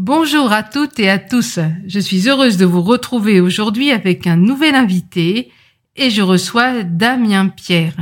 Bonjour 0.00 0.52
à 0.52 0.62
toutes 0.62 1.00
et 1.00 1.10
à 1.10 1.18
tous. 1.18 1.58
Je 1.88 1.98
suis 1.98 2.28
heureuse 2.28 2.56
de 2.56 2.64
vous 2.64 2.82
retrouver 2.82 3.40
aujourd'hui 3.40 3.90
avec 3.90 4.28
un 4.28 4.36
nouvel 4.36 4.76
invité 4.76 5.50
et 5.96 6.08
je 6.08 6.22
reçois 6.22 6.84
Damien 6.84 7.48
Pierre. 7.48 7.96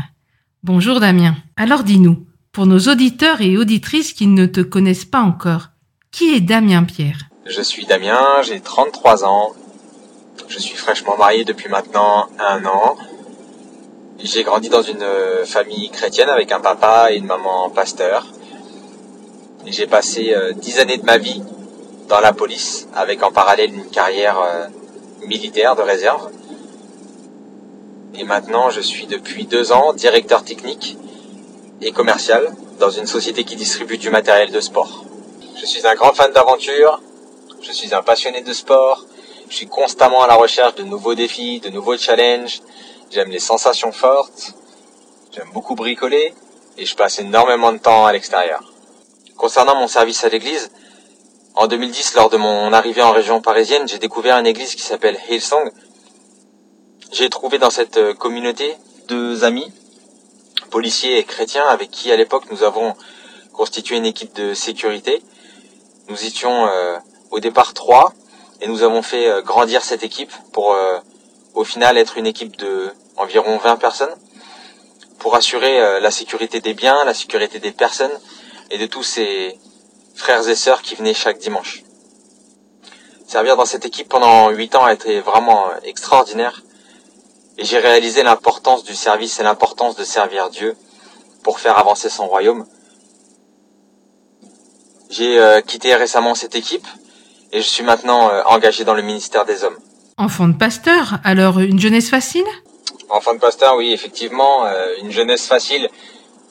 Bonjour 0.62 1.00
Damien. 1.00 1.36
Alors 1.56 1.84
dis-nous, 1.84 2.26
pour 2.52 2.66
nos 2.66 2.80
auditeurs 2.80 3.40
et 3.40 3.56
auditrices 3.56 4.12
qui 4.12 4.26
ne 4.26 4.44
te 4.44 4.60
connaissent 4.60 5.06
pas 5.06 5.22
encore, 5.22 5.70
qui 6.12 6.34
est 6.34 6.42
Damien 6.42 6.84
Pierre? 6.84 7.30
Je 7.46 7.62
suis 7.62 7.86
Damien, 7.86 8.42
j'ai 8.42 8.60
33 8.60 9.24
ans. 9.24 9.52
Je 10.48 10.58
suis 10.58 10.76
fraîchement 10.76 11.16
marié 11.16 11.44
depuis 11.44 11.70
maintenant 11.70 12.28
un 12.38 12.62
an. 12.66 12.98
J'ai 14.22 14.42
grandi 14.42 14.68
dans 14.68 14.82
une 14.82 15.06
famille 15.46 15.88
chrétienne 15.88 16.28
avec 16.28 16.52
un 16.52 16.60
papa 16.60 17.10
et 17.10 17.16
une 17.16 17.26
maman 17.26 17.70
pasteur. 17.70 18.26
J'ai 19.64 19.86
passé 19.86 20.34
euh, 20.34 20.52
dix 20.52 20.78
années 20.78 20.98
de 20.98 21.04
ma 21.04 21.16
vie 21.16 21.42
dans 22.08 22.20
la 22.20 22.32
police 22.32 22.88
avec 22.94 23.22
en 23.22 23.32
parallèle 23.32 23.74
une 23.74 23.90
carrière 23.90 24.38
euh, 24.40 24.66
militaire 25.26 25.76
de 25.76 25.82
réserve. 25.82 26.30
Et 28.14 28.24
maintenant, 28.24 28.70
je 28.70 28.80
suis 28.80 29.06
depuis 29.06 29.46
deux 29.46 29.72
ans 29.72 29.92
directeur 29.92 30.44
technique 30.44 30.96
et 31.82 31.92
commercial 31.92 32.54
dans 32.78 32.90
une 32.90 33.06
société 33.06 33.44
qui 33.44 33.56
distribue 33.56 33.98
du 33.98 34.10
matériel 34.10 34.50
de 34.50 34.60
sport. 34.60 35.04
Je 35.60 35.66
suis 35.66 35.86
un 35.86 35.94
grand 35.94 36.14
fan 36.14 36.32
d'aventure, 36.32 37.00
je 37.60 37.72
suis 37.72 37.94
un 37.94 38.02
passionné 38.02 38.42
de 38.42 38.52
sport, 38.52 39.04
je 39.48 39.56
suis 39.56 39.66
constamment 39.66 40.22
à 40.22 40.26
la 40.26 40.34
recherche 40.34 40.74
de 40.76 40.82
nouveaux 40.82 41.14
défis, 41.14 41.60
de 41.60 41.70
nouveaux 41.70 41.96
challenges, 41.96 42.60
j'aime 43.10 43.30
les 43.30 43.38
sensations 43.38 43.92
fortes, 43.92 44.54
j'aime 45.32 45.48
beaucoup 45.52 45.74
bricoler 45.74 46.34
et 46.78 46.86
je 46.86 46.94
passe 46.94 47.18
énormément 47.18 47.72
de 47.72 47.78
temps 47.78 48.06
à 48.06 48.12
l'extérieur. 48.12 48.62
Concernant 49.36 49.76
mon 49.76 49.88
service 49.88 50.24
à 50.24 50.28
l'église, 50.28 50.70
en 51.56 51.68
2010, 51.68 52.14
lors 52.16 52.28
de 52.28 52.36
mon 52.36 52.70
arrivée 52.74 53.00
en 53.00 53.12
région 53.12 53.40
parisienne, 53.40 53.88
j'ai 53.88 53.98
découvert 53.98 54.36
une 54.36 54.46
église 54.46 54.74
qui 54.74 54.82
s'appelle 54.82 55.18
Hillsong. 55.30 55.72
J'ai 57.12 57.30
trouvé 57.30 57.58
dans 57.58 57.70
cette 57.70 57.96
euh, 57.96 58.12
communauté 58.12 58.76
deux 59.08 59.42
amis, 59.42 59.72
policiers 60.70 61.16
et 61.16 61.24
chrétiens, 61.24 61.64
avec 61.66 61.90
qui 61.90 62.12
à 62.12 62.16
l'époque 62.16 62.44
nous 62.50 62.62
avons 62.62 62.94
constitué 63.54 63.96
une 63.96 64.04
équipe 64.04 64.34
de 64.34 64.52
sécurité. 64.52 65.22
Nous 66.10 66.26
étions 66.26 66.66
euh, 66.66 66.98
au 67.30 67.40
départ 67.40 67.72
trois 67.72 68.12
et 68.60 68.68
nous 68.68 68.82
avons 68.82 69.00
fait 69.00 69.26
euh, 69.26 69.40
grandir 69.40 69.82
cette 69.82 70.02
équipe 70.02 70.32
pour 70.52 70.76
au 71.54 71.64
final 71.64 71.96
être 71.96 72.18
une 72.18 72.26
équipe 72.26 72.56
de 72.58 72.92
environ 73.16 73.56
20 73.56 73.76
personnes 73.76 74.14
pour 75.18 75.34
assurer 75.34 76.00
la 76.00 76.10
sécurité 76.10 76.60
des 76.60 76.74
biens, 76.74 77.02
la 77.04 77.14
sécurité 77.14 77.58
des 77.58 77.72
personnes 77.72 78.12
et 78.70 78.76
de 78.76 78.86
tous 78.86 79.02
ces 79.02 79.58
frères 80.16 80.48
et 80.48 80.56
sœurs 80.56 80.82
qui 80.82 80.96
venaient 80.96 81.14
chaque 81.14 81.38
dimanche. 81.38 81.84
Servir 83.26 83.56
dans 83.56 83.66
cette 83.66 83.84
équipe 83.84 84.08
pendant 84.08 84.50
huit 84.50 84.74
ans 84.74 84.84
a 84.84 84.92
été 84.92 85.20
vraiment 85.20 85.66
extraordinaire 85.84 86.62
et 87.58 87.64
j'ai 87.64 87.78
réalisé 87.78 88.22
l'importance 88.22 88.82
du 88.82 88.94
service 88.94 89.38
et 89.40 89.42
l'importance 89.42 89.96
de 89.96 90.04
servir 90.04 90.50
Dieu 90.50 90.76
pour 91.42 91.60
faire 91.60 91.78
avancer 91.78 92.08
son 92.08 92.26
royaume. 92.26 92.66
J'ai 95.10 95.38
euh, 95.38 95.60
quitté 95.60 95.94
récemment 95.94 96.34
cette 96.34 96.56
équipe 96.56 96.86
et 97.52 97.60
je 97.60 97.68
suis 97.68 97.84
maintenant 97.84 98.30
euh, 98.30 98.42
engagé 98.46 98.84
dans 98.84 98.94
le 98.94 99.02
ministère 99.02 99.44
des 99.44 99.64
hommes. 99.64 99.78
Enfant 100.18 100.48
de 100.48 100.56
pasteur, 100.56 101.18
alors 101.24 101.60
une 101.60 101.78
jeunesse 101.78 102.10
facile? 102.10 102.46
Enfant 103.08 103.34
de 103.34 103.38
pasteur, 103.38 103.76
oui, 103.76 103.92
effectivement, 103.92 104.66
euh, 104.66 104.94
une 105.02 105.12
jeunesse 105.12 105.46
facile, 105.46 105.88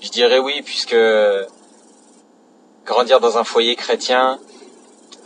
je 0.02 0.09
dirais 0.09 0.39
oui, 0.39 0.61
puisque 0.63 0.95
grandir 2.86 3.19
dans 3.19 3.38
un 3.38 3.44
foyer 3.44 3.75
chrétien 3.75 4.39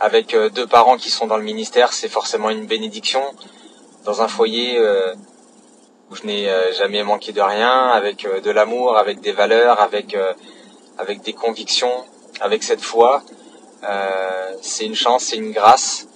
avec 0.00 0.34
euh, 0.34 0.48
deux 0.48 0.66
parents 0.66 0.96
qui 0.96 1.10
sont 1.10 1.26
dans 1.26 1.36
le 1.36 1.44
ministère, 1.44 1.92
c'est 1.92 2.08
forcément 2.08 2.50
une 2.50 2.66
bénédiction. 2.66 3.22
Dans 4.04 4.22
un 4.22 4.28
foyer 4.28 4.78
euh, 4.78 5.14
où 6.10 6.16
je 6.16 6.24
n'ai 6.24 6.48
euh, 6.48 6.72
jamais 6.72 7.02
manqué 7.02 7.32
de 7.32 7.40
rien, 7.42 7.88
avec 7.88 8.26
de 8.26 8.50
l'amour, 8.50 8.96
avec 8.96 9.20
des 9.20 9.32
valeurs, 9.32 9.80
avec 9.80 10.16
avec 10.98 11.22
des 11.22 11.34
convictions, 11.34 11.92
avec 12.40 12.62
cette 12.62 12.80
foi, 12.80 13.22
c'est 14.62 14.84
une 14.84 14.94
chance, 14.94 15.24
c'est 15.24 15.36
une 15.36 15.52
grâce. 15.52 16.08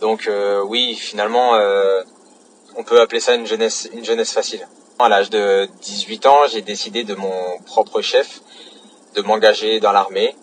Donc 0.00 0.28
oui, 0.64 0.94
finalement, 0.94 1.52
on 2.76 2.84
peut 2.84 3.00
appeler 3.00 3.20
ça 3.20 3.34
une 3.34 3.46
jeunesse 3.46 3.88
une 3.92 4.04
jeunesse 4.04 4.32
facile. 4.32 4.66
À 4.98 5.08
l'âge 5.08 5.30
de 5.30 5.68
18 5.82 6.26
ans, 6.26 6.40
j'ai 6.50 6.62
décidé 6.62 7.04
de 7.04 7.14
mon 7.14 7.58
propre 7.66 8.00
chef 8.02 8.40
de 9.14 9.22
m'engager 9.22 9.80
dans 9.80 9.92
l'armée 9.92 10.34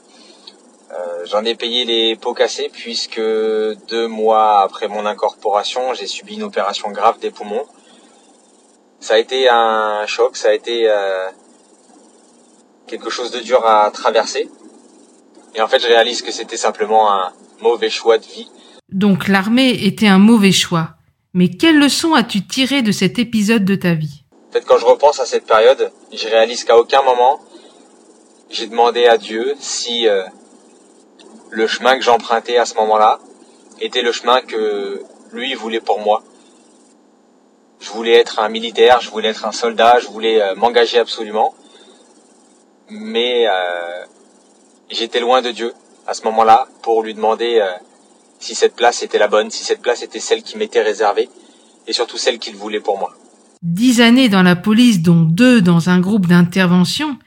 euh, 0.92 1.26
j'en 1.26 1.44
ai 1.44 1.56
payé 1.56 1.84
les 1.86 2.16
pots 2.16 2.34
cassés 2.34 2.70
puisque 2.72 3.20
deux 3.20 4.08
mois 4.08 4.62
après 4.62 4.88
mon 4.88 5.06
incorporation, 5.06 5.94
j'ai 5.94 6.08
subi 6.08 6.36
une 6.36 6.44
opération 6.44 6.92
grave 6.92 7.20
des 7.20 7.32
poumons. 7.32 7.66
Ça 9.00 9.16
a 9.16 9.18
été 9.18 9.50
un 9.50 10.06
choc, 10.08 10.38
ça 10.38 10.50
a 10.50 10.54
été 10.54 10.90
euh, 10.90 11.30
quelque 12.88 13.10
chose 13.10 13.32
de 13.32 13.40
dur 13.40 13.66
à 13.66 13.90
traverser. 13.92 14.50
Et 15.56 15.62
en 15.62 15.68
fait, 15.68 15.80
je 15.80 15.88
réalise 15.88 16.22
que 16.22 16.32
c'était 16.32 16.58
simplement 16.58 17.12
un 17.12 17.32
mauvais 17.62 17.90
choix 17.90 18.18
de 18.18 18.26
vie. 18.26 18.50
Donc 18.90 19.28
l'armée 19.28 19.72
était 19.86 20.08
un 20.08 20.20
mauvais 20.20 20.52
choix. 20.52 20.90
Mais 21.34 21.50
quelle 21.50 21.80
leçon 21.80 22.14
as-tu 22.14 22.46
tiré 22.46 22.82
de 22.82 22.92
cet 22.92 23.20
épisode 23.20 23.66
de 23.66 23.76
ta 23.76 23.94
vie? 23.94 24.24
En 24.50 24.54
fait, 24.54 24.66
quand 24.66 24.78
je 24.78 24.86
repense 24.86 25.20
à 25.20 25.26
cette 25.26 25.46
période, 25.46 25.92
je 26.14 26.28
réalise 26.28 26.64
qu'à 26.64 26.78
aucun 26.78 27.02
moment, 27.02 27.42
j'ai 28.50 28.68
demandé 28.68 29.06
à 29.06 29.18
Dieu 29.18 29.56
si 29.60 30.08
euh, 30.08 30.24
le 31.56 31.68
chemin 31.68 31.98
que 31.98 32.04
j'empruntais 32.04 32.58
à 32.58 32.66
ce 32.66 32.76
moment-là 32.76 33.20
était 33.80 34.02
le 34.02 34.12
chemin 34.12 34.42
que 34.42 35.02
lui 35.32 35.54
voulait 35.54 35.80
pour 35.80 36.00
moi. 36.00 36.22
Je 37.80 37.90
voulais 37.92 38.14
être 38.14 38.40
un 38.40 38.50
militaire, 38.50 39.00
je 39.02 39.10
voulais 39.10 39.30
être 39.30 39.46
un 39.46 39.54
soldat, 39.54 40.00
je 40.02 40.08
voulais 40.08 40.42
euh, 40.42 40.56
m'engager 40.56 41.00
absolument. 41.00 41.54
Mais 42.90 43.48
euh, 43.48 44.06
j'étais 44.90 45.22
loin 45.22 45.42
de 45.42 45.52
Dieu 45.52 45.74
à 46.06 46.14
ce 46.14 46.24
moment-là 46.24 46.68
pour 46.84 47.04
lui 47.04 47.14
demander 47.14 47.60
euh, 47.62 47.72
si 48.40 48.54
cette 48.54 48.76
place 48.76 49.02
était 49.02 49.18
la 49.18 49.30
bonne, 49.30 49.50
si 49.50 49.64
cette 49.64 49.82
place 49.82 50.04
était 50.04 50.20
celle 50.20 50.44
qui 50.44 50.58
m'était 50.58 50.82
réservée 50.82 51.30
et 51.88 51.94
surtout 51.94 52.18
celle 52.18 52.38
qu'il 52.38 52.56
voulait 52.56 52.82
pour 52.82 53.00
moi. 53.00 53.14
Dix 53.62 54.02
années 54.02 54.30
dans 54.30 54.44
la 54.44 54.58
police, 54.58 55.02
dont 55.02 55.22
deux 55.22 55.62
dans 55.62 55.90
un 55.90 56.00
groupe 56.00 56.28
d'intervention. 56.28 57.18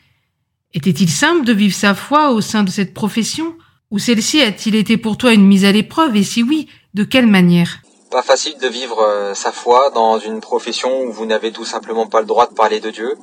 Était-il 0.74 1.08
simple 1.08 1.46
de 1.46 1.52
vivre 1.54 1.74
sa 1.74 1.94
foi 1.94 2.30
au 2.30 2.42
sein 2.42 2.62
de 2.62 2.70
cette 2.70 2.92
profession? 2.92 3.54
Ou 3.90 3.98
celle-ci 3.98 4.42
a-t-il 4.42 4.74
été 4.74 4.96
pour 4.96 5.16
toi 5.16 5.32
une 5.32 5.46
mise 5.46 5.64
à 5.64 5.72
l'épreuve 5.72 6.16
et 6.16 6.24
si 6.24 6.42
oui, 6.42 6.68
de 6.94 7.04
quelle 7.04 7.26
manière? 7.26 7.78
Pas 8.10 8.22
facile 8.22 8.56
de 8.58 8.68
vivre 8.68 9.02
euh, 9.02 9.34
sa 9.34 9.52
foi 9.52 9.90
dans 9.90 10.18
une 10.18 10.40
profession 10.40 11.02
où 11.02 11.12
vous 11.12 11.26
n'avez 11.26 11.52
tout 11.52 11.64
simplement 11.64 12.06
pas 12.06 12.20
le 12.20 12.26
droit 12.26 12.46
de 12.46 12.54
parler 12.54 12.80
de 12.80 12.90
Dieu, 12.90 13.16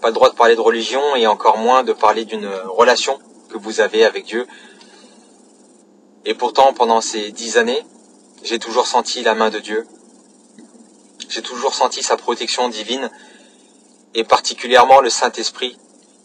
pas 0.00 0.08
le 0.08 0.14
droit 0.14 0.30
de 0.30 0.34
parler 0.34 0.56
de 0.56 0.60
religion 0.60 1.16
et 1.16 1.26
encore 1.26 1.58
moins 1.58 1.82
de 1.82 1.92
parler 1.92 2.24
d'une 2.24 2.48
relation 2.66 3.18
que 3.50 3.58
vous 3.58 3.80
avez 3.80 4.04
avec 4.04 4.24
Dieu. 4.24 4.46
Et 6.24 6.34
pourtant, 6.34 6.72
pendant 6.72 7.00
ces 7.00 7.30
dix 7.32 7.56
années, 7.56 7.82
j'ai 8.42 8.58
toujours 8.58 8.86
senti 8.86 9.22
la 9.22 9.34
main 9.34 9.50
de 9.50 9.58
Dieu. 9.58 9.86
J'ai 11.28 11.42
toujours 11.42 11.74
senti 11.74 12.02
sa 12.02 12.16
protection 12.16 12.68
divine 12.68 13.10
et 14.14 14.24
particulièrement 14.24 15.00
le 15.00 15.10
Saint-Esprit 15.10 15.76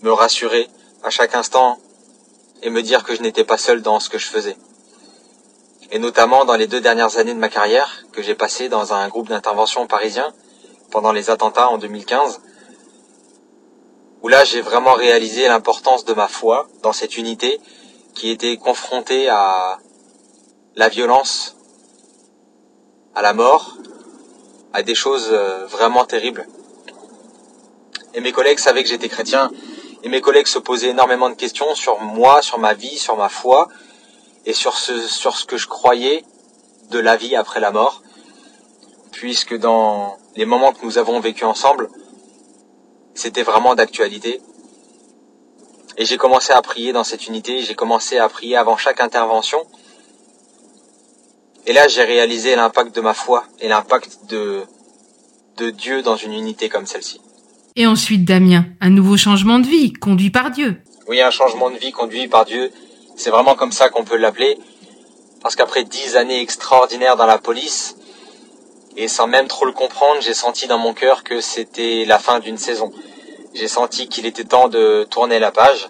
me 0.01 0.11
rassurer 0.11 0.67
à 1.03 1.09
chaque 1.09 1.35
instant 1.35 1.77
et 2.61 2.69
me 2.69 2.81
dire 2.81 3.03
que 3.03 3.15
je 3.15 3.21
n'étais 3.21 3.43
pas 3.43 3.57
seul 3.57 3.81
dans 3.81 3.99
ce 3.99 4.09
que 4.09 4.17
je 4.17 4.27
faisais. 4.27 4.57
Et 5.91 5.99
notamment 5.99 6.45
dans 6.45 6.55
les 6.55 6.67
deux 6.67 6.81
dernières 6.81 7.17
années 7.17 7.33
de 7.33 7.39
ma 7.39 7.49
carrière, 7.49 8.03
que 8.11 8.21
j'ai 8.21 8.35
passé 8.35 8.67
dans 8.67 8.93
un 8.93 9.07
groupe 9.07 9.29
d'intervention 9.29 9.87
parisien 9.87 10.33
pendant 10.91 11.11
les 11.11 11.29
attentats 11.29 11.69
en 11.69 11.77
2015, 11.77 12.41
où 14.21 14.27
là 14.27 14.43
j'ai 14.43 14.61
vraiment 14.61 14.93
réalisé 14.93 15.47
l'importance 15.47 16.03
de 16.05 16.13
ma 16.13 16.27
foi 16.27 16.67
dans 16.81 16.93
cette 16.93 17.17
unité 17.17 17.59
qui 18.13 18.29
était 18.31 18.57
confrontée 18.57 19.29
à 19.29 19.77
la 20.75 20.89
violence, 20.89 21.55
à 23.15 23.21
la 23.21 23.33
mort, 23.33 23.77
à 24.73 24.83
des 24.83 24.95
choses 24.95 25.29
euh, 25.31 25.65
vraiment 25.67 26.05
terribles. 26.05 26.47
Et 28.13 28.19
mes 28.19 28.31
collègues 28.31 28.59
savaient 28.59 28.83
que 28.83 28.89
j'étais 28.89 29.09
chrétien 29.09 29.51
et 30.07 30.09
mes 30.09 30.21
collègues 30.21 30.47
se 30.47 30.57
posaient 30.57 30.91
énormément 30.91 31.29
de 31.29 31.35
questions 31.35 31.75
sur 31.75 31.99
moi, 31.99 32.41
sur 32.41 32.59
ma 32.59 32.73
vie, 32.73 32.97
sur 32.97 33.17
ma 33.17 33.27
foi 33.27 33.67
et 34.45 34.53
sur 34.53 34.77
ce, 34.77 35.05
sur 35.05 35.35
ce 35.35 35.45
que 35.45 35.57
je 35.57 35.67
croyais 35.67 36.23
de 36.91 36.97
la 36.97 37.17
vie 37.17 37.35
après 37.35 37.59
la 37.59 37.71
mort, 37.71 38.01
puisque 39.11 39.57
dans 39.57 40.15
les 40.37 40.45
moments 40.45 40.71
que 40.71 40.85
nous 40.85 40.97
avons 40.97 41.19
vécu 41.19 41.43
ensemble, 41.43 41.89
c'était 43.15 43.43
vraiment 43.43 43.75
d'actualité. 43.75 44.41
Et 45.97 46.05
j'ai 46.05 46.15
commencé 46.15 46.53
à 46.53 46.61
prier 46.61 46.93
dans 46.93 47.03
cette 47.03 47.27
unité, 47.27 47.63
j'ai 47.63 47.75
commencé 47.75 48.17
à 48.17 48.29
prier 48.29 48.55
avant 48.55 48.77
chaque 48.77 49.01
intervention. 49.01 49.67
Et 51.65 51.73
là, 51.73 51.89
j'ai 51.89 52.05
réalisé 52.05 52.55
l'impact 52.55 52.95
de 52.95 53.01
ma 53.01 53.13
foi 53.13 53.43
et 53.59 53.67
l'impact 53.67 54.27
de, 54.29 54.63
de 55.57 55.69
Dieu 55.69 56.01
dans 56.01 56.15
une 56.15 56.31
unité 56.31 56.69
comme 56.69 56.85
celle-ci. 56.85 57.19
Et 57.79 57.85
ensuite, 57.85 58.25
Damien, 58.25 58.65
un 58.81 58.89
nouveau 58.89 59.17
changement 59.17 59.59
de 59.59 59.67
vie, 59.67 59.93
conduit 59.93 60.31
par 60.31 60.49
Dieu. 60.49 60.81
Oui, 61.07 61.21
un 61.21 61.29
changement 61.29 61.69
de 61.69 61.77
vie 61.77 61.91
conduit 61.91 62.27
par 62.27 62.43
Dieu. 62.43 62.71
C'est 63.15 63.29
vraiment 63.29 63.53
comme 63.53 63.71
ça 63.71 63.89
qu'on 63.89 64.03
peut 64.03 64.17
l'appeler. 64.17 64.57
Parce 65.43 65.55
qu'après 65.55 65.83
dix 65.83 66.15
années 66.15 66.41
extraordinaires 66.41 67.17
dans 67.17 67.27
la 67.27 67.37
police, 67.37 67.95
et 68.95 69.07
sans 69.07 69.27
même 69.27 69.47
trop 69.47 69.65
le 69.65 69.73
comprendre, 69.73 70.21
j'ai 70.21 70.33
senti 70.33 70.65
dans 70.65 70.79
mon 70.79 70.95
cœur 70.95 71.23
que 71.23 71.39
c'était 71.39 72.03
la 72.05 72.17
fin 72.17 72.39
d'une 72.39 72.57
saison. 72.57 72.91
J'ai 73.53 73.67
senti 73.67 74.07
qu'il 74.07 74.25
était 74.25 74.43
temps 74.43 74.69
de 74.69 75.05
tourner 75.11 75.37
la 75.37 75.51
page. 75.51 75.87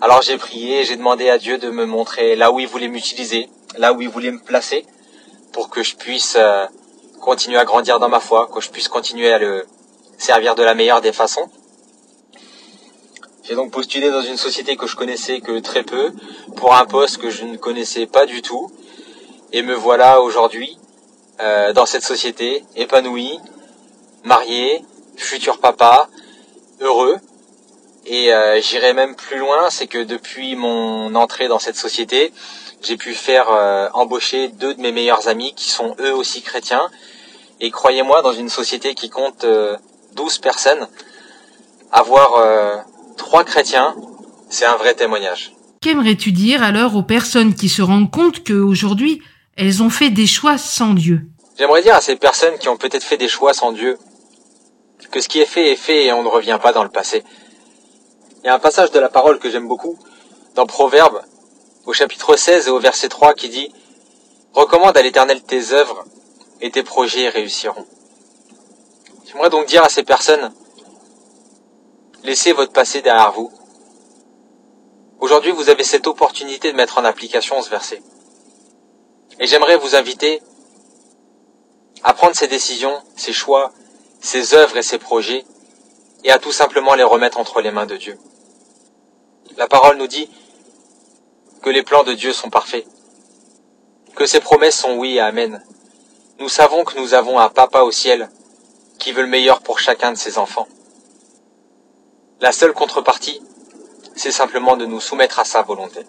Alors 0.00 0.22
j'ai 0.22 0.38
prié, 0.38 0.84
j'ai 0.84 0.96
demandé 0.96 1.28
à 1.28 1.36
Dieu 1.36 1.58
de 1.58 1.68
me 1.68 1.84
montrer 1.84 2.36
là 2.36 2.50
où 2.50 2.58
il 2.58 2.66
voulait 2.66 2.88
m'utiliser, 2.88 3.50
là 3.76 3.92
où 3.92 4.00
il 4.00 4.08
voulait 4.08 4.32
me 4.32 4.40
placer, 4.40 4.86
pour 5.52 5.68
que 5.68 5.82
je 5.82 5.94
puisse 5.94 6.36
euh, 6.38 6.64
continuer 7.20 7.58
à 7.58 7.66
grandir 7.66 8.00
dans 8.00 8.08
ma 8.08 8.20
foi, 8.20 8.48
que 8.52 8.62
je 8.62 8.70
puisse 8.70 8.88
continuer 8.88 9.30
à 9.30 9.38
le 9.38 9.66
servir 10.18 10.54
de 10.54 10.62
la 10.62 10.74
meilleure 10.74 11.00
des 11.00 11.12
façons. 11.12 11.48
J'ai 13.44 13.54
donc 13.54 13.72
postulé 13.72 14.10
dans 14.10 14.22
une 14.22 14.38
société 14.38 14.76
que 14.76 14.86
je 14.86 14.96
connaissais 14.96 15.40
que 15.40 15.58
très 15.60 15.82
peu, 15.82 16.12
pour 16.56 16.74
un 16.74 16.86
poste 16.86 17.18
que 17.18 17.28
je 17.28 17.44
ne 17.44 17.58
connaissais 17.58 18.06
pas 18.06 18.24
du 18.24 18.40
tout, 18.40 18.70
et 19.52 19.62
me 19.62 19.74
voilà 19.74 20.22
aujourd'hui 20.22 20.78
euh, 21.40 21.72
dans 21.72 21.84
cette 21.84 22.04
société, 22.04 22.64
épanoui, 22.74 23.38
marié, 24.22 24.82
futur 25.16 25.58
papa, 25.58 26.08
heureux. 26.80 27.18
Et 28.06 28.32
euh, 28.32 28.60
j'irai 28.60 28.94
même 28.94 29.14
plus 29.14 29.38
loin, 29.38 29.68
c'est 29.68 29.86
que 29.88 30.02
depuis 30.02 30.56
mon 30.56 31.14
entrée 31.14 31.48
dans 31.48 31.58
cette 31.58 31.76
société, 31.76 32.32
j'ai 32.82 32.96
pu 32.96 33.14
faire 33.14 33.50
euh, 33.50 33.88
embaucher 33.92 34.48
deux 34.48 34.74
de 34.74 34.80
mes 34.80 34.92
meilleurs 34.92 35.28
amis 35.28 35.54
qui 35.54 35.70
sont 35.70 35.94
eux 36.00 36.14
aussi 36.14 36.40
chrétiens. 36.40 36.88
Et 37.60 37.70
croyez-moi, 37.70 38.22
dans 38.22 38.32
une 38.32 38.48
société 38.48 38.94
qui 38.94 39.10
compte 39.10 39.44
12 40.14 40.38
personnes, 40.38 40.88
avoir 41.92 42.84
trois 43.16 43.44
chrétiens, 43.44 43.94
c'est 44.48 44.64
un 44.64 44.76
vrai 44.76 44.94
témoignage. 44.94 45.52
Qu'aimerais-tu 45.80 46.32
dire 46.32 46.62
alors 46.62 46.96
aux 46.96 47.02
personnes 47.02 47.54
qui 47.54 47.68
se 47.68 47.82
rendent 47.82 48.10
compte 48.10 48.42
qu'aujourd'hui, 48.44 49.20
elles 49.56 49.82
ont 49.82 49.90
fait 49.90 50.10
des 50.10 50.26
choix 50.26 50.58
sans 50.58 50.94
Dieu? 50.94 51.22
J'aimerais 51.58 51.82
dire 51.82 51.94
à 51.94 52.00
ces 52.00 52.16
personnes 52.16 52.58
qui 52.58 52.68
ont 52.68 52.76
peut-être 52.76 53.04
fait 53.04 53.16
des 53.16 53.28
choix 53.28 53.52
sans 53.52 53.72
Dieu 53.72 53.98
que 55.10 55.20
ce 55.20 55.28
qui 55.28 55.40
est 55.40 55.46
fait 55.46 55.70
est 55.70 55.76
fait 55.76 56.06
et 56.06 56.12
on 56.12 56.22
ne 56.22 56.28
revient 56.28 56.58
pas 56.60 56.72
dans 56.72 56.82
le 56.82 56.88
passé. 56.88 57.22
Il 58.42 58.46
y 58.46 58.50
a 58.50 58.54
un 58.54 58.58
passage 58.58 58.90
de 58.90 58.98
la 58.98 59.08
parole 59.08 59.38
que 59.38 59.50
j'aime 59.50 59.68
beaucoup 59.68 59.98
dans 60.54 60.66
Proverbe 60.66 61.22
au 61.86 61.92
chapitre 61.92 62.36
16 62.36 62.68
et 62.68 62.70
au 62.70 62.78
verset 62.78 63.08
3 63.08 63.34
qui 63.34 63.48
dit 63.48 63.72
Recommande 64.54 64.96
à 64.96 65.02
l'Éternel 65.02 65.42
tes 65.42 65.72
œuvres 65.72 66.04
et 66.60 66.70
tes 66.70 66.82
projets 66.82 67.28
réussiront. 67.28 67.86
J'aimerais 69.26 69.50
donc 69.50 69.66
dire 69.66 69.82
à 69.82 69.88
ces 69.88 70.02
personnes 70.02 70.52
Laissez 72.24 72.52
votre 72.52 72.72
passé 72.72 73.02
derrière 73.02 73.32
vous. 73.32 73.52
Aujourd'hui, 75.20 75.52
vous 75.52 75.68
avez 75.68 75.84
cette 75.84 76.06
opportunité 76.06 76.72
de 76.72 76.76
mettre 76.76 76.98
en 76.98 77.04
application 77.04 77.60
ce 77.60 77.68
verset. 77.68 78.02
Et 79.38 79.46
j'aimerais 79.46 79.76
vous 79.76 79.94
inviter 79.94 80.42
à 82.02 82.14
prendre 82.14 82.34
ces 82.34 82.48
décisions, 82.48 83.02
ces 83.14 83.32
choix, 83.32 83.72
ces 84.20 84.54
œuvres 84.54 84.78
et 84.78 84.82
ces 84.82 84.98
projets, 84.98 85.44
et 86.24 86.30
à 86.30 86.38
tout 86.38 86.52
simplement 86.52 86.94
les 86.94 87.02
remettre 87.02 87.38
entre 87.38 87.60
les 87.60 87.70
mains 87.70 87.86
de 87.86 87.96
Dieu. 87.96 88.18
La 89.58 89.68
parole 89.68 89.98
nous 89.98 90.06
dit 90.06 90.30
que 91.62 91.70
les 91.70 91.82
plans 91.82 92.04
de 92.04 92.14
Dieu 92.14 92.32
sont 92.32 92.48
parfaits, 92.48 92.86
que 94.14 94.24
ses 94.24 94.40
promesses 94.40 94.78
sont 94.78 94.96
oui 94.96 95.16
et 95.16 95.20
amen. 95.20 95.62
Nous 96.38 96.48
savons 96.48 96.84
que 96.84 96.98
nous 96.98 97.12
avons 97.12 97.38
un 97.38 97.50
papa 97.50 97.82
au 97.82 97.90
ciel 97.90 98.30
qui 99.04 99.12
veut 99.12 99.22
le 99.22 99.28
meilleur 99.28 99.60
pour 99.60 99.80
chacun 99.80 100.12
de 100.12 100.16
ses 100.16 100.38
enfants. 100.38 100.66
La 102.40 102.52
seule 102.52 102.72
contrepartie, 102.72 103.38
c'est 104.16 104.30
simplement 104.30 104.78
de 104.78 104.86
nous 104.86 104.98
soumettre 104.98 105.38
à 105.38 105.44
sa 105.44 105.60
volonté. 105.60 106.00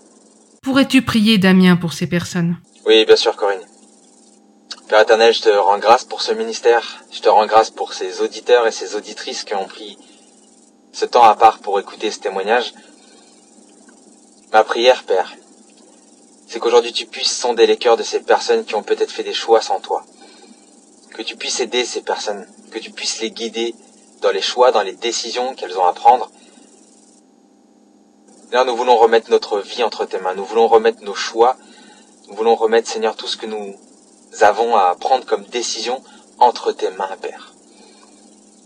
Pourrais-tu 0.63 1.01
prier, 1.01 1.37
Damien, 1.37 1.75
pour 1.75 1.91
ces 1.91 2.07
personnes? 2.07 2.55
Oui, 2.85 3.03
bien 3.03 3.17
sûr, 3.17 3.35
Corinne. 3.35 3.67
Père 4.87 5.01
éternel, 5.01 5.33
je 5.33 5.41
te 5.41 5.49
rends 5.49 5.77
grâce 5.77 6.05
pour 6.05 6.21
ce 6.21 6.31
ministère. 6.31 7.03
Je 7.11 7.19
te 7.19 7.27
rends 7.27 7.45
grâce 7.47 7.69
pour 7.69 7.91
ces 7.91 8.21
auditeurs 8.21 8.65
et 8.65 8.71
ces 8.71 8.95
auditrices 8.95 9.43
qui 9.43 9.55
ont 9.55 9.65
pris 9.65 9.97
ce 10.93 11.03
temps 11.03 11.25
à 11.25 11.35
part 11.35 11.59
pour 11.59 11.77
écouter 11.81 12.11
ce 12.11 12.19
témoignage. 12.19 12.73
Ma 14.53 14.63
prière, 14.63 15.03
Père, 15.03 15.33
c'est 16.47 16.59
qu'aujourd'hui 16.59 16.93
tu 16.93 17.07
puisses 17.07 17.35
sonder 17.35 17.67
les 17.67 17.75
cœurs 17.75 17.97
de 17.97 18.03
ces 18.03 18.21
personnes 18.21 18.63
qui 18.63 18.75
ont 18.75 18.83
peut-être 18.83 19.11
fait 19.11 19.23
des 19.23 19.33
choix 19.33 19.61
sans 19.61 19.81
toi. 19.81 20.05
Que 21.15 21.21
tu 21.21 21.35
puisses 21.35 21.59
aider 21.59 21.85
ces 21.85 22.01
personnes, 22.01 22.45
que 22.71 22.79
tu 22.79 22.91
puisses 22.91 23.21
les 23.21 23.31
guider 23.31 23.73
dans 24.21 24.31
les 24.31 24.41
choix, 24.41 24.71
dans 24.71 24.81
les 24.81 24.93
décisions 24.93 25.55
qu'elles 25.55 25.77
ont 25.77 25.85
à 25.85 25.93
prendre. 25.93 26.29
Là, 28.51 28.63
nous 28.65 28.75
voulons 28.75 28.97
remettre 28.97 29.31
notre 29.31 29.59
vie 29.59 29.83
entre 29.83 30.05
tes 30.05 30.19
mains. 30.19 30.35
Nous 30.35 30.45
voulons 30.45 30.67
remettre 30.67 31.03
nos 31.03 31.15
choix 31.15 31.57
nous 32.29 32.35
voulons 32.35 32.55
remettre, 32.55 32.89
Seigneur, 32.89 33.15
tout 33.15 33.27
ce 33.27 33.37
que 33.37 33.45
nous 33.45 33.75
avons 34.41 34.75
à 34.75 34.95
prendre 34.99 35.25
comme 35.25 35.43
décision 35.43 36.01
entre 36.39 36.71
tes 36.71 36.89
mains, 36.91 37.09
Père. 37.21 37.53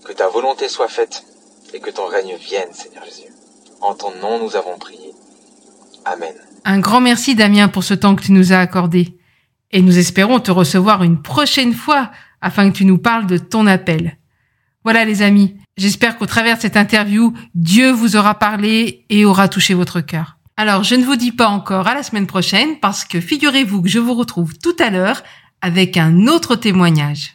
Que 0.05 0.13
ta 0.13 0.29
volonté 0.29 0.69
soit 0.69 0.87
faite 0.87 1.25
et 1.73 1.79
que 1.79 1.89
ton 1.89 2.05
règne 2.05 2.35
vienne, 2.35 2.69
Seigneur 2.71 3.03
Jésus. 3.03 3.33
En 3.81 3.95
ton 3.95 4.11
nom, 4.21 4.39
nous 4.39 4.55
avons 4.55 4.77
prié. 4.77 5.13
Amen. 6.05 6.33
Un 6.63 6.79
grand 6.79 7.01
merci, 7.01 7.35
Damien, 7.35 7.67
pour 7.67 7.83
ce 7.83 7.93
temps 7.93 8.15
que 8.15 8.23
tu 8.23 8.31
nous 8.31 8.53
as 8.53 8.59
accordé. 8.59 9.17
Et 9.71 9.81
nous 9.81 9.99
espérons 9.99 10.39
te 10.39 10.51
recevoir 10.51 11.03
une 11.03 11.21
prochaine 11.21 11.73
fois 11.73 12.09
afin 12.41 12.69
que 12.69 12.77
tu 12.77 12.85
nous 12.85 12.97
parles 12.97 13.27
de 13.27 13.37
ton 13.37 13.67
appel. 13.67 14.17
Voilà, 14.83 15.05
les 15.05 15.21
amis. 15.21 15.55
J'espère 15.77 16.17
qu'au 16.17 16.25
travers 16.25 16.57
de 16.57 16.61
cette 16.61 16.77
interview, 16.77 17.33
Dieu 17.53 17.91
vous 17.91 18.15
aura 18.15 18.39
parlé 18.39 19.05
et 19.09 19.25
aura 19.25 19.47
touché 19.47 19.73
votre 19.73 20.01
cœur. 20.01 20.37
Alors, 20.57 20.83
je 20.83 20.95
ne 20.95 21.05
vous 21.05 21.15
dis 21.15 21.31
pas 21.31 21.47
encore 21.47 21.87
à 21.87 21.93
la 21.93 22.03
semaine 22.03 22.27
prochaine 22.27 22.79
parce 22.81 23.05
que 23.05 23.21
figurez-vous 23.21 23.81
que 23.81 23.89
je 23.89 23.99
vous 23.99 24.13
retrouve 24.13 24.57
tout 24.57 24.75
à 24.79 24.89
l'heure 24.89 25.23
avec 25.61 25.97
un 25.97 26.27
autre 26.27 26.55
témoignage. 26.55 27.27